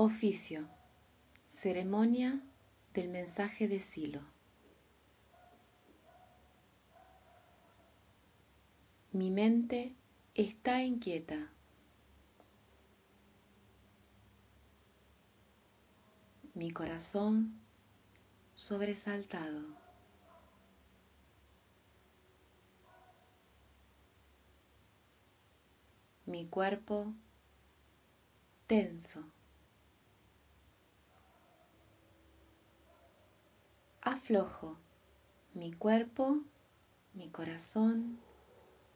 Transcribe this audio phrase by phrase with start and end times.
[0.00, 0.68] Oficio.
[1.44, 2.40] Ceremonia
[2.94, 4.20] del mensaje de Silo.
[9.10, 9.96] Mi mente
[10.36, 11.50] está inquieta.
[16.54, 17.60] Mi corazón
[18.54, 19.62] sobresaltado.
[26.24, 27.12] Mi cuerpo
[28.68, 29.24] tenso.
[35.54, 36.42] Mi cuerpo,
[37.14, 38.18] mi corazón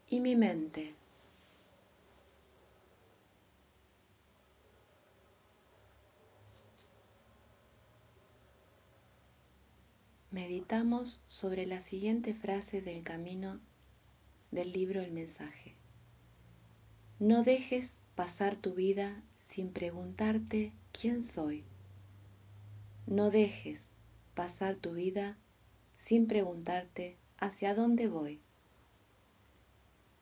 [0.07, 0.95] y mi mente.
[10.31, 13.59] Meditamos sobre la siguiente frase del camino
[14.51, 15.77] del libro El mensaje.
[17.19, 21.65] No dejes pasar tu vida sin preguntarte quién soy.
[23.07, 23.92] No dejes
[24.35, 25.37] pasar tu vida
[25.99, 28.41] sin preguntarte hacia dónde voy.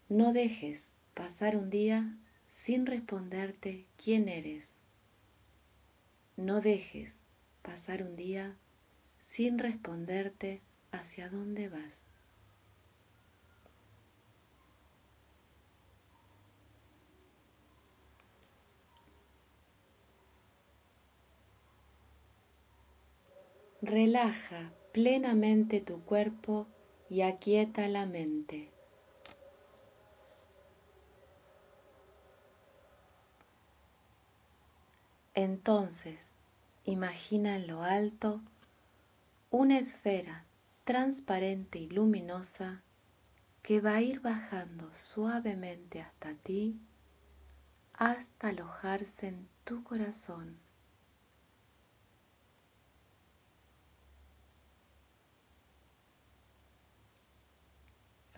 [0.09, 2.17] No dejes pasar un día
[2.49, 4.75] sin responderte quién eres.
[6.37, 7.21] No dejes
[7.63, 8.57] pasar un día
[9.29, 12.10] sin responderte hacia dónde vas.
[23.83, 26.67] Relaja plenamente tu cuerpo
[27.09, 28.69] y aquieta la mente.
[35.35, 36.35] Entonces,
[36.85, 38.43] imagina en lo alto
[39.51, 40.45] una esfera
[40.85, 42.83] transparente y luminosa
[43.63, 46.79] que va a ir bajando suavemente hasta ti
[47.95, 50.70] hasta alojarse en tu corazón.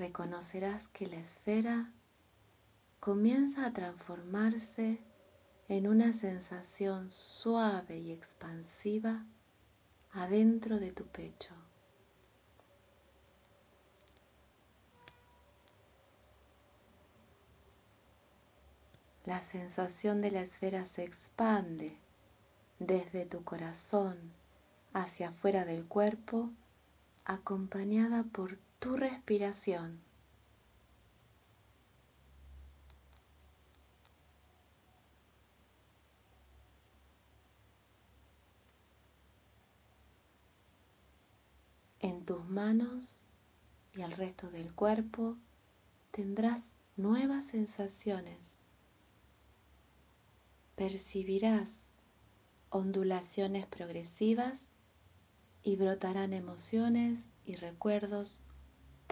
[0.03, 1.93] Reconocerás que la esfera
[2.99, 4.99] comienza a transformarse
[5.69, 9.25] en una sensación suave y expansiva
[10.11, 11.55] adentro de tu pecho.
[19.25, 21.97] La sensación de la esfera se expande
[22.81, 24.19] desde tu corazón
[24.95, 26.51] hacia afuera del cuerpo,
[27.25, 30.01] acompañada por tu respiración.
[42.01, 43.21] En tus manos
[43.95, 45.37] y el resto del cuerpo
[46.11, 48.65] tendrás nuevas sensaciones.
[50.75, 51.79] Percibirás
[52.71, 54.67] ondulaciones progresivas
[55.63, 58.41] y brotarán emociones y recuerdos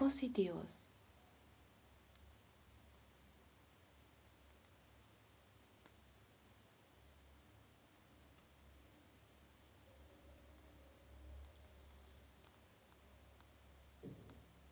[0.01, 0.89] positivos.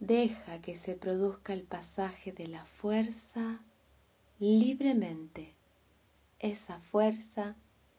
[0.00, 3.60] Deja que se produzca el pasaje de la fuerza
[4.38, 5.54] libremente,
[6.38, 7.54] esa fuerza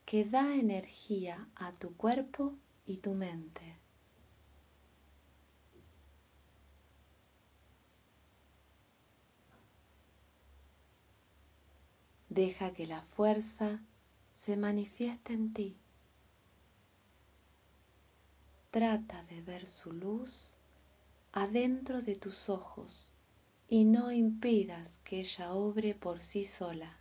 [0.08, 2.56] que da energía a tu cuerpo
[2.88, 3.89] y tu mente.
[12.40, 13.82] Deja que la fuerza
[14.32, 15.76] se manifieste en ti.
[18.72, 20.56] Trata de ver su luz
[21.34, 23.12] adentro de tus ojos
[23.68, 26.98] y no impidas que ella obre por sí sola.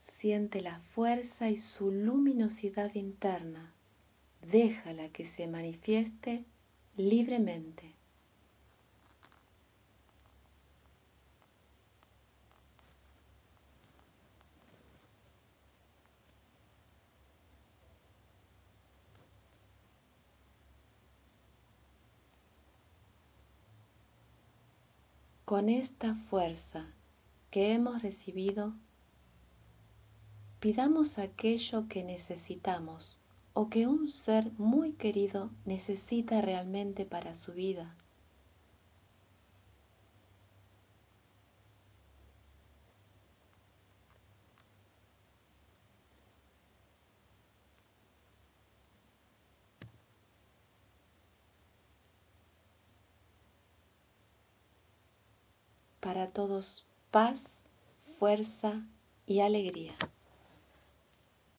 [0.00, 3.75] Siente la fuerza y su luminosidad interna
[4.50, 6.44] déjala que se manifieste
[6.96, 7.94] libremente.
[25.44, 26.92] Con esta fuerza
[27.52, 28.74] que hemos recibido,
[30.58, 33.20] pidamos aquello que necesitamos
[33.58, 37.96] o que un ser muy querido necesita realmente para su vida.
[56.00, 57.64] para todos paz,
[58.18, 58.86] fuerza
[59.26, 59.92] y alegría.